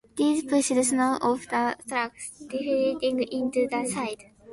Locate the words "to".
3.53-3.67